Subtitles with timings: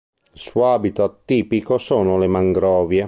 [0.33, 2.99] Il suo habitat tipico sono le mangrovie.